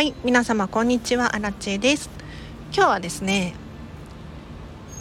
[0.00, 1.36] はい皆様こんにちは。
[1.36, 2.08] アラチェです。
[2.72, 3.52] 今日はですね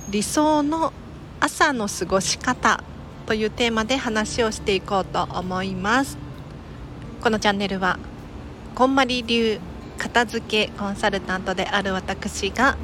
[0.10, 0.91] 理想の
[1.39, 2.83] 朝の過ごし方
[3.25, 6.17] というテーマで話をしていこうと思います。
[7.21, 7.97] このチャンネルは
[8.75, 9.62] こんまり流
[9.97, 12.75] 片付けコンサルタントである私が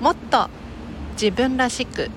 [0.00, 0.50] もっと
[1.12, 2.10] 自分らしく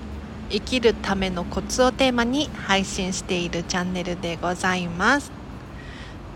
[0.50, 5.43] 生きるためのコツをテーマに配信しているチャンネルでございます。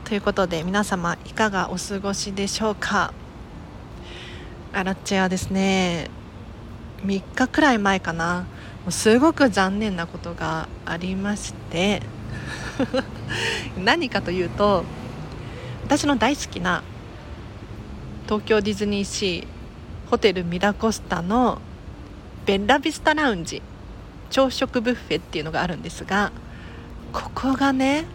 [0.09, 3.13] ということで皆様いかがお過ごしでしょうか？
[4.73, 6.09] アラッチェはですね
[7.05, 8.47] 3日くらい前かな。
[8.85, 12.01] もうすごく残念なことがありまして。
[13.77, 14.87] 何かというと
[15.85, 16.83] 私の大好きな
[18.25, 21.61] 東京ディズニーシーホテルミラコスタの
[22.47, 23.61] ベッラビスタラウンジ
[24.31, 26.33] 朝食ブッフェっていうのがあるんですが
[27.13, 28.07] ここがね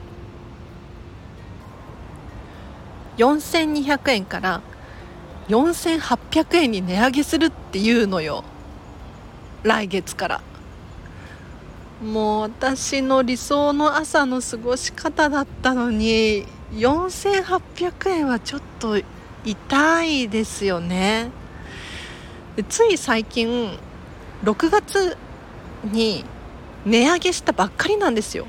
[3.17, 4.61] 4200円から
[5.47, 8.43] 4800円に値上げするっていうのよ。
[9.63, 10.41] 来月から。
[12.03, 18.99] もう私の理想の朝の過ごし方だったのに4800円はちょっと
[19.45, 21.31] 痛いですよね。
[22.67, 23.77] つい最近
[24.43, 25.17] 6月
[25.83, 26.25] に
[26.85, 28.47] 値上げしたばっかりなんですよ。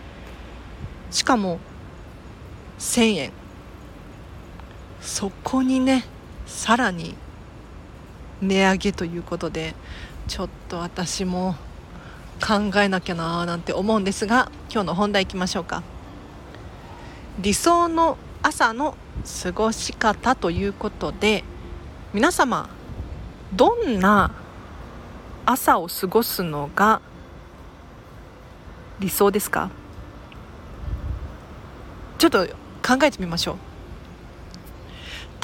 [1.10, 1.60] しかも
[2.78, 3.43] 1000円。
[5.04, 6.04] そこにね
[6.46, 7.14] さらに
[8.40, 9.74] 値上げということで
[10.26, 11.54] ちょっと私も
[12.40, 15.82] 考えなきゃなーなんて思うんですが今日の本題いきましょうか。
[17.38, 18.96] 理想の朝の
[19.42, 21.44] 過ごし方ということで
[22.12, 22.68] 皆様
[23.54, 24.30] どんな
[25.44, 27.00] 朝を過ごすのが
[29.00, 29.70] 理想ですか？
[32.18, 32.46] ちょっと
[32.86, 33.73] 考えてみましょう。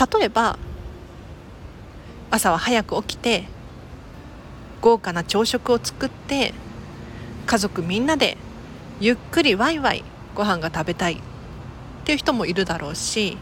[0.00, 0.58] 例えば
[2.30, 3.44] 朝は早く起きて
[4.80, 6.54] 豪華な朝食を作って
[7.44, 8.38] 家族みんなで
[8.98, 11.18] ゆっくりワイワイご飯が食べたいっ
[12.04, 13.36] ていう人もいるだろうし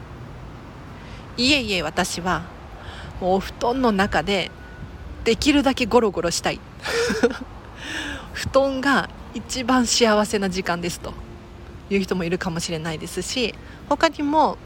[1.37, 2.43] いえいえ私は
[3.21, 4.51] もうお布団の中で
[5.25, 6.59] できるだけゴロゴロしたい
[8.33, 11.13] 布団が一番幸せな時間ですと
[11.91, 13.55] いう人もいるかもしれないですし
[13.89, 14.59] 他にも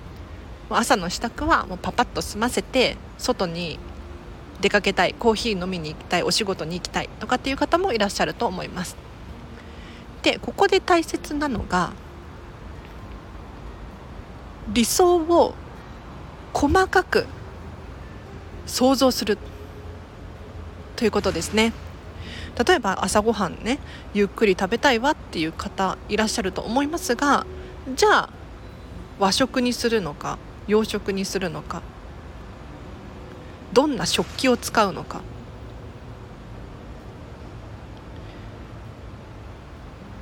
[0.76, 3.78] 朝の支度はもうパパッと済ませて外に
[4.60, 8.96] 出かけたいコーヒー飲みに行きたいお仕事に行きたいとかっていう方もいらっしゃると思います。
[10.22, 11.92] でここで大切なのが
[14.72, 15.54] 理想を
[16.52, 17.26] 細かく
[18.66, 19.36] 想像する
[20.94, 21.72] ということですね。
[22.66, 23.78] 例えば朝ごはんね
[24.14, 27.46] ゆっくり食べたいわっていう方いらっしゃると思いますが
[27.96, 28.30] じゃあ
[29.18, 31.82] 和食にするのか洋食にするのか？
[33.72, 35.22] どんな食器を使うのか？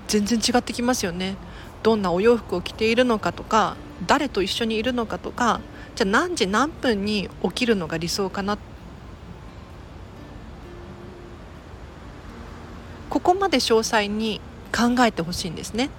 [0.08, 1.36] 全然違ってきますよね。
[1.82, 5.60] どんなお洋服を着ているのかとか誰と一緒にいるのかとか
[5.94, 8.58] じゃあ何時何分に起きるのが理想かな？
[13.08, 14.40] ここまで詳細に
[14.72, 15.90] 考えてほしいんですね。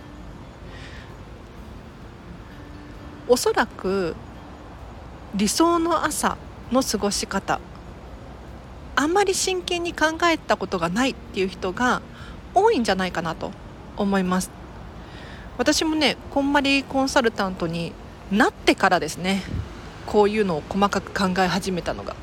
[3.27, 4.15] おそらく
[5.33, 6.37] 理想の朝
[6.71, 7.59] の過ごし方。
[8.97, 12.01] あんまり真剣に考えたことがないっていう人が
[12.53, 13.51] 多いんじゃないかなと
[13.95, 14.51] 思います。
[15.57, 17.93] 私もねこんまりコンサルタントに
[18.29, 19.43] なってからですね
[20.05, 22.15] こういうのを細かく考え始めたのが。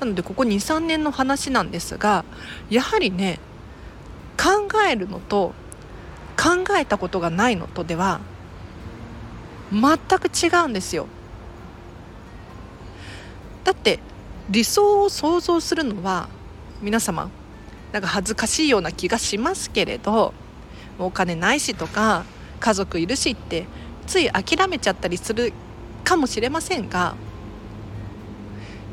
[0.00, 2.24] なのでここ23年の話なんですが
[2.70, 3.38] やはりね
[4.38, 5.52] 考えるのと
[6.36, 8.20] 考えたことがないのとでは
[9.72, 11.06] 全く違うんですよ。
[13.66, 13.98] だって
[14.48, 16.28] 理想を想像するのは
[16.80, 17.28] 皆様
[17.90, 20.32] なんか恥ずかしいような気がしますけれど
[21.00, 22.24] お金ないしとか
[22.60, 23.66] 家族いるしって
[24.06, 25.52] つい諦めちゃったりする
[26.04, 27.16] かもしれませんが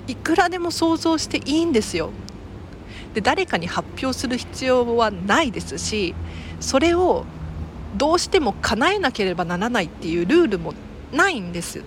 [0.07, 2.09] いくらでも想像していいんですよ。
[3.13, 6.15] で誰かに発表する必要はないですし
[6.59, 7.25] それを
[7.95, 10.73] どうしても叶えなければならないっていうルールも
[11.11, 11.83] ないんです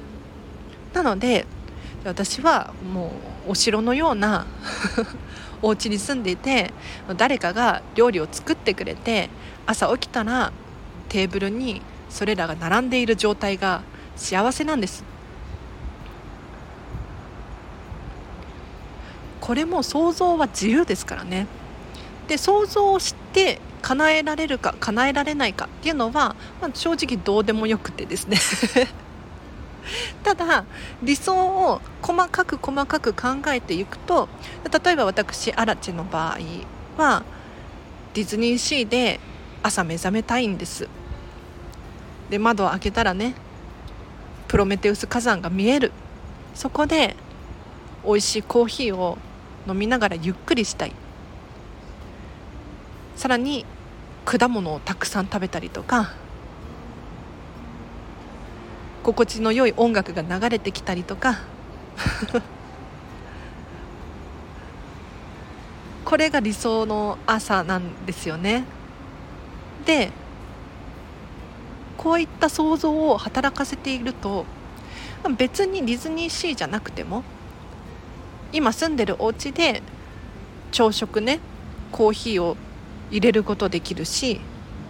[0.94, 1.46] なので
[2.06, 3.12] 私はも
[3.48, 4.46] うお城のような
[5.62, 6.72] お家に住んでいて
[7.16, 9.28] 誰かが料理を作ってくれて
[9.66, 10.52] 朝起きたら
[11.08, 13.82] テーブルにそれらが並んでいる状態が
[14.14, 15.04] 幸せなんです。
[19.40, 21.46] これも想像は自由ですからね。
[22.26, 28.38] で想像をして叶えられるか叶えられないかっていうのは、まあ、正直どうでもよくてですね。
[30.22, 30.64] ただ
[31.02, 34.28] 理想を細かく細かく考えていくと
[34.84, 36.38] 例えば私アラチの場合
[36.96, 37.22] は
[38.14, 39.20] ディズニーシーで
[39.62, 40.88] 朝目覚めたいんです。
[42.30, 43.34] で窓を開けたらね
[44.48, 45.92] プロメテウス火山が見える。
[46.54, 47.16] そこで
[48.04, 49.18] 美味しいコーヒーを
[49.68, 50.92] 飲みながらゆっくりしたい。
[53.16, 53.66] さらに
[54.24, 56.14] 果物をたくさん食べたりとか
[59.06, 61.38] 心地の良い音楽が流れてきたりとか。
[66.04, 68.64] これが理想の朝なんですよね。
[69.84, 70.10] で
[71.96, 74.44] こういった想像を働かせていると
[75.38, 77.22] 別にディズニーシーじゃなくても
[78.52, 79.82] 今住んでるお家で
[80.72, 81.38] 朝食ね
[81.92, 82.56] コーヒーを
[83.12, 84.40] 入れることできるし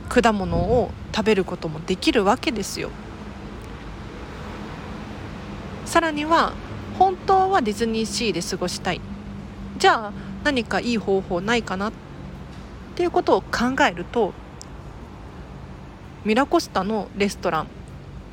[0.08, 2.90] 果物を食べることもできるわけですよ。
[5.86, 6.52] さらには
[6.98, 9.00] 本当はディズニーシーで過ごしたい。
[9.78, 10.12] じゃあ
[10.44, 11.92] 何かいい方法ないかなっ
[12.94, 14.32] ていうことを考えると
[16.24, 17.66] ミラコスタのレストラン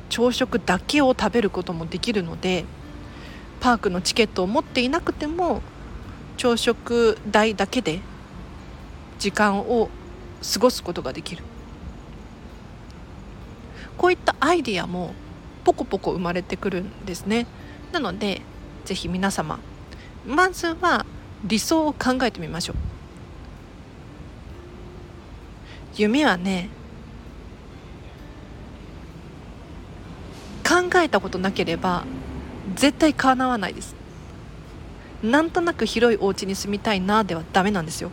[0.08, 2.64] 朝食だけを食べることもできるので
[3.60, 5.60] パークのチケットを持っていなくても
[6.36, 8.00] 朝食代だけで
[9.18, 9.90] 時間を
[10.52, 11.44] 過ごすことができる。
[13.96, 15.14] こういったアイディアも
[15.64, 17.46] ポコポコ生まれてくるんですね。
[17.92, 18.42] なので
[18.84, 19.58] ぜひ皆様
[20.26, 21.06] まずは
[21.44, 22.76] 理想を考えてみましょう。
[25.96, 26.68] 夢はね
[30.66, 32.04] 考えたことなければ
[32.74, 33.94] 絶対叶わないです。
[35.22, 38.10] なんとなく広いお家に住みたいなではダメなんですよ。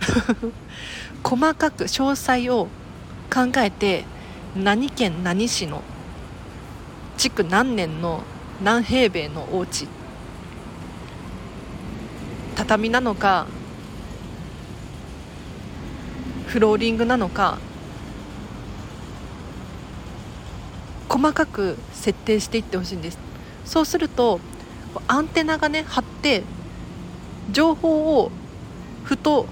[1.24, 2.68] 細かく詳細を
[3.32, 4.04] 考えて
[4.54, 5.82] 何県何市の
[7.16, 8.22] 築何年の
[8.62, 9.88] 何平米のお家。
[12.54, 13.46] 畳なのか
[16.46, 17.58] フローリングなのか
[21.08, 23.18] 細かく設定していってほしいんです。
[23.64, 24.40] そうすると
[25.06, 26.44] アンテナがね張って
[27.52, 28.30] 情報を
[29.04, 29.46] ふと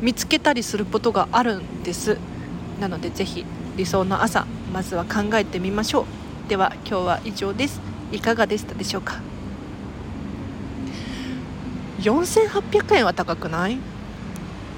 [0.00, 2.16] 見つけたりすることがあるんです。
[2.80, 3.44] なのでぜひ
[3.80, 6.48] 理想の朝まずは考えてみましょう。
[6.50, 7.80] では今日は以上です。
[8.12, 9.22] いかがでしたでしょうか
[12.00, 13.78] ？4800円は高くない？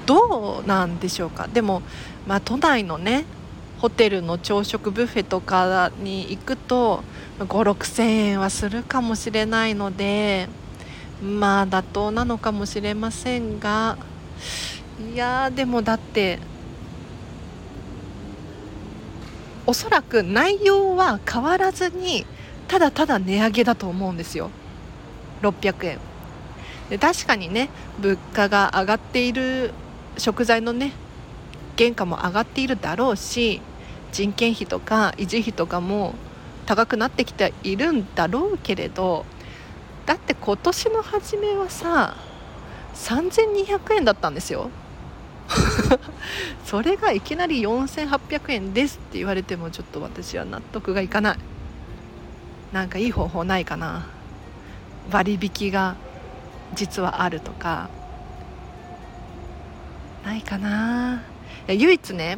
[0.05, 1.49] どうなんでしょうか？
[1.49, 1.81] でも
[2.25, 3.25] まあ都内のね
[3.79, 7.03] ホテルの朝食ブッフェとかに行くと
[7.39, 10.47] 5 6 0 0 0円はするかもしれないので
[11.21, 13.97] まあ妥当なのかもしれませんが
[15.13, 16.39] いやでもだって
[19.65, 22.25] おそらく内容は変わらずに
[22.67, 24.49] ただただ値上げだと思うんですよ。
[25.41, 25.99] 600円。
[26.89, 27.69] で確かにね
[27.99, 29.71] 物価が上がっている
[30.17, 30.91] 食材のね
[31.77, 33.61] 原価も上がっているだろうし
[34.11, 36.13] 人件費とか維持費とかも
[36.65, 39.25] 高くなってきているんだろうけれど
[40.05, 42.15] だって今年の初めはさ
[42.95, 44.69] 3200円だったんですよ。
[46.65, 51.37] それがいきなり4800円ですって言われてもちょっと私は納得がいかない。
[52.71, 54.05] なんかいい方法ないかな。
[55.11, 55.95] 割引が
[56.73, 57.89] 実はあるとか。
[60.25, 61.21] ないかな。
[61.67, 62.37] いや唯一ね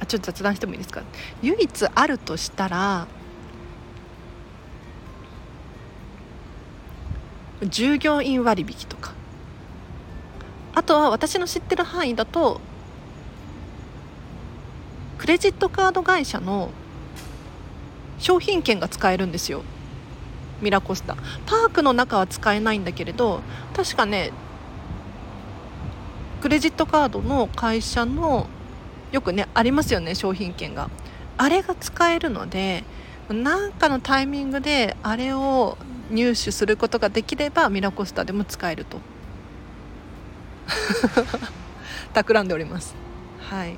[0.00, 1.02] あちょっと雑談してもいいですか。
[1.42, 3.06] 唯一あるとしたら
[7.62, 9.12] 従業員割引とか。
[10.74, 12.60] あとは私の知ってる範囲だと
[15.28, 16.70] レジットカード会社の
[18.18, 19.62] 商品券が使えるんですよ。
[20.62, 21.16] ミラコスタ。
[21.44, 23.42] パークの中は使えないんだけれど
[23.76, 24.32] 確かね
[26.40, 28.46] クレジットカードの会社の
[29.12, 30.88] よくねありますよね商品券が。
[31.36, 32.84] あれが使えるので
[33.28, 35.76] 何かのタイミングであれを
[36.10, 38.98] 入手することができればミラコスタでも使えると
[42.14, 42.96] 企んでおります。
[43.40, 43.76] はい。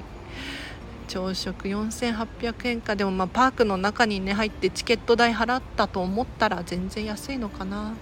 [1.11, 2.95] 朝食4800円か。
[2.95, 7.95] でもまあパークの中にね入ってチケット代払ったと思ったら全然安いのかな。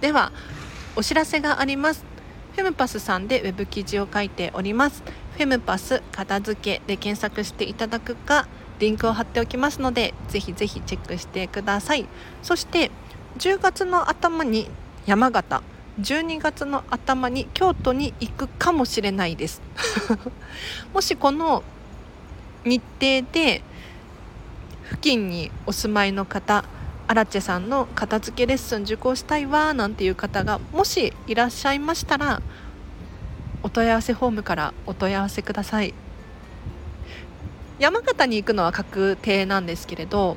[0.00, 0.32] では
[0.96, 2.04] お知らせがあります。
[2.56, 5.04] フェムパスさんでウェブ記事を書いております。
[5.36, 8.48] フェムパス片付けで検索していただくか
[8.80, 12.06] リンクを貼っておきますのでぜひぜひチェックしてください。
[12.42, 12.90] そして
[13.38, 14.68] 10月の頭に
[15.06, 15.62] 山形。
[16.00, 19.60] 12月の頭に京都に行くかもしれないです。
[20.94, 21.62] もしこの
[22.64, 23.62] 日程で
[24.88, 26.64] 付近にお住まいの方
[27.06, 32.42] アラチェさんの片付けレッスン受講したいわなんていう方がもしいらっしゃいましたら
[33.62, 35.92] お問い合わせフォームからお問い合わせください。
[37.78, 40.36] 山形に行くのは確定なんですけれど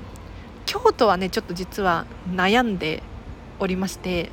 [0.65, 3.03] 京都はねちょっと実は悩んで
[3.59, 4.29] おりまして。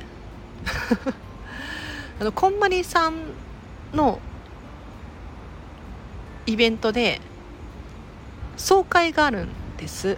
[2.19, 3.15] あのこんまりさん
[3.93, 4.19] の
[6.45, 7.19] イベントで
[8.61, 10.17] 総会があるんです。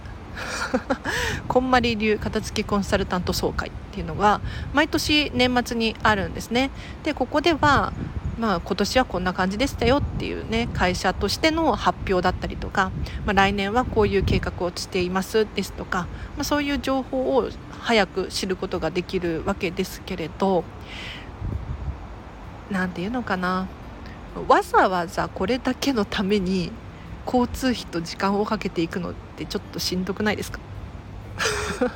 [1.48, 4.42] こんまり流片付けコンサルタント総会っていうのが
[4.74, 6.70] 毎年年末にあるんですね。
[7.04, 7.94] でここでは
[8.40, 12.92] まあ、今年はこんな感じでしたよっていうね会社としての発表だったりとか、
[13.26, 20.64] まあ、来年はこういう計画をしていますですとか、まあ、そういう情報を早く知ることができるわけですけれど
[22.72, 23.68] 何て言うのかな。
[24.48, 26.72] わざわざこれだけのために
[27.26, 30.60] 交通費と時間をかけていくのってちょっとしんどくないですか？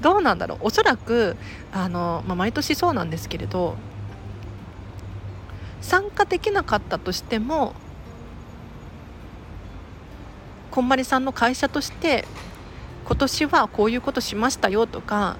[0.00, 0.58] どうなんだろう？
[0.62, 1.36] おそらく
[1.72, 3.76] あの、まあ、毎年そうなんですけれど
[5.80, 7.74] 参加できなかったとしても
[10.70, 12.26] こんまりさんの会社として
[13.06, 15.36] 今年はこういうことしましたよとか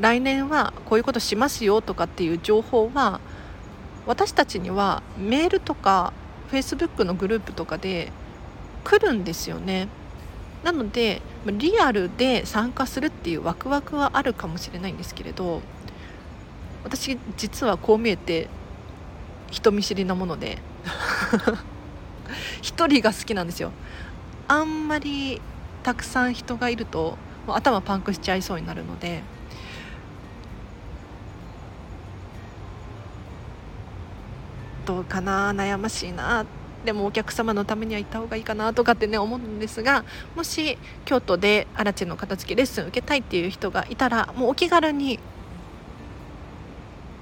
[0.00, 3.20] 来年はこういうことしますよとかっていう情報は
[4.06, 6.12] 私たちにはメールとか
[6.52, 8.12] フェイスブックのグループとかで
[8.84, 9.88] 来るんですよね。
[10.62, 15.62] なのでリアルで参加するっていうワクワクはあるかもしれないんですけれど
[16.84, 18.48] 私実はこう見えて
[19.50, 20.58] 人見知りなもので
[22.60, 23.72] 一人が好きなんですよ
[24.46, 25.40] あんまり
[25.82, 27.16] たくさん人がいると
[27.48, 29.22] 頭パンクしちゃいそうになるので
[34.86, 36.44] どうかな悩ましいな
[36.84, 45.20] でもお客様のためには行った方がいいかなとかってね思うんですがもし京都でアラチェの片付けレッスン受けたいっていう人がいたらもうお気軽に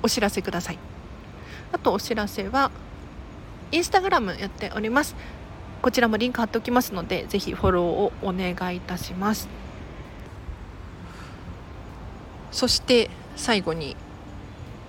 [0.03, 0.79] お知らせください。
[1.73, 2.71] あとお知らせは
[3.71, 5.15] インスタグラムやっております。
[5.83, 9.49] こちらもリンク貼っておきますのでぜひフォローをお願いいたします。
[12.51, 13.95] そして最後に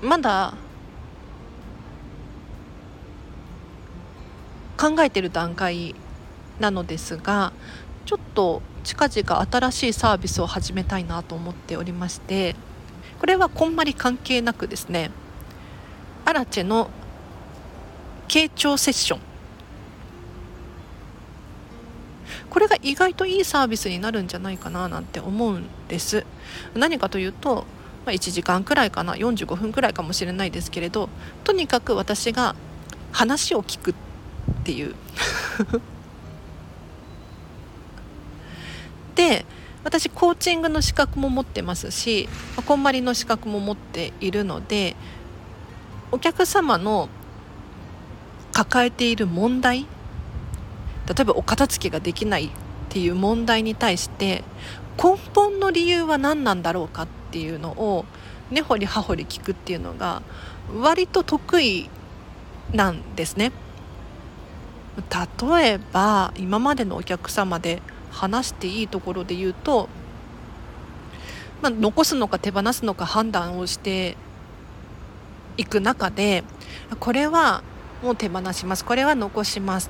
[0.02, 0.54] まだ
[4.82, 5.94] 考えてる段階
[6.60, 7.54] なのですが
[8.08, 12.56] ちょっと近々新しいサービスを始めたいなと思っておりまして
[13.20, 15.12] これはこんまり関係なくですね
[16.26, 16.90] アラチェの
[18.28, 19.20] 傾聴セッション。
[22.50, 26.26] これが意外といいサービスになるんじゃないかななんて思うんです。
[26.74, 27.66] 何かというと、
[28.06, 31.10] まあ、1時間くらいかな45分くらいかもしれないですけれど
[31.44, 32.56] とにかく私が
[33.12, 33.94] 話を聞くっ
[34.62, 34.96] っていう
[39.16, 39.46] で
[39.84, 42.30] 私コーチングの資格も持ってますし
[42.68, 44.96] こんまりの資格も持っているので
[46.12, 47.10] お客様の
[48.54, 49.88] 抱えている問題
[51.08, 52.50] 例えばお片付けができないっ
[52.90, 54.44] ていう問題に対して
[55.02, 58.06] 根本の理由は何なんだろうかっていうのを
[58.52, 60.22] 根掘り葉掘り聞くっていうのが
[60.78, 61.90] 割と得意
[62.74, 63.52] なんですね。
[64.98, 67.82] 例えば今までのお客様で
[68.12, 69.88] 話していいところで言うと、
[71.62, 74.18] まあ、残すのか手放すのか判断をして
[75.58, 76.44] いく中で
[77.00, 77.64] これは
[78.04, 78.84] もう手放します。
[78.84, 79.90] これは残します。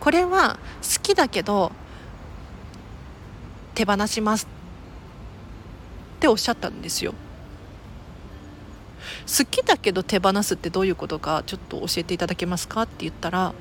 [0.00, 1.72] これは好きだけど
[3.74, 4.46] 手放します。
[6.16, 7.14] っておっしゃったんですよ。
[9.26, 12.82] 好きだけど手放すってどういうことかちょっと教えていただけますか？
[12.82, 13.54] って言ったら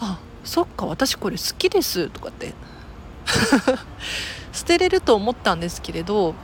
[0.00, 2.54] あそっか私これ好きですとかって。
[4.52, 6.34] 捨てれると思ったんですけれど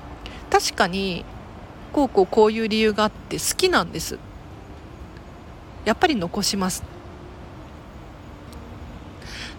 [0.50, 1.24] 確かに
[1.92, 4.18] こうこうこういう理由があって好きなんです。
[5.84, 6.82] やっぱり残します。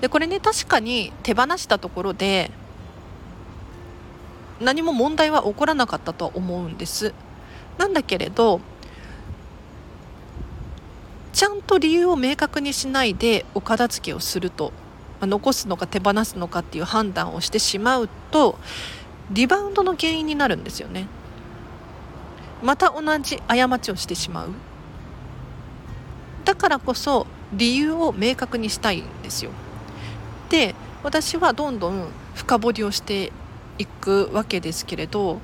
[0.02, 2.52] でこれね確かに手放したところで
[4.60, 7.14] 何も問題は起こらなかったとは思うんです。
[7.78, 8.62] なんだけれど
[11.38, 14.74] ちゃんと理由を明確にしないでお片付けをすると、
[15.20, 18.58] まあ、残すのか手放すのかっていう判断をしてしまうと
[19.30, 21.06] リバウンドの原因になるんですよね。
[22.64, 24.50] また同じ過ちをしてしまう。
[26.44, 29.52] だからこそ理由を明確にしたいんですよ。
[30.50, 33.32] で私はどんどん深掘りをして
[33.78, 35.40] いくわけですけれど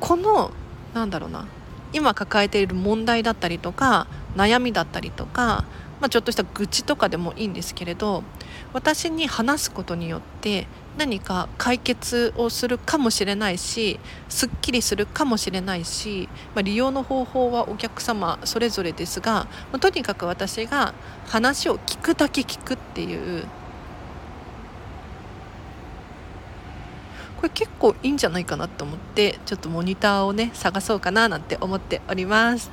[0.00, 0.50] この
[0.94, 1.44] なんだろうな
[1.92, 4.06] 今抱えている問題だったりとか
[4.36, 5.64] 悩みだったりとか
[6.00, 8.24] まあ、ちょっとした愚痴とかでもいいんですけれど
[8.72, 10.66] 私に話すことによって
[10.96, 20.94] 何か解決をするかもしれないしすっきりするかもしれないし、まあ、利用の方法はお客様それぞれですが、まあ、とにかく私が
[21.26, 23.44] 話を聞くだけ聞くっていう
[27.40, 32.70] これ結構いいんじゃないかなと思ってちょっとモニターをね探そうかななんて思っております。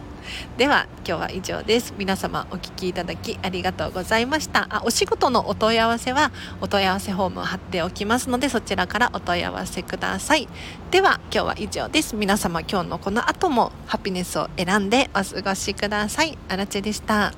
[0.57, 1.93] では今日は以上です。
[1.97, 4.67] 皆様お聴きいただきありがとうございました。
[4.69, 10.49] あお仕事のお問い合わせはお問い合わせフォームを貼っておきますのでそちらからお問い合わせください。
[10.91, 12.15] では今日は以上です。
[12.17, 16.37] 皆様今日のこの後もハピネスを選んでお過ごしください。
[16.49, 17.31] あらちでした。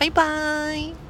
[0.00, 1.01] バイバーイ。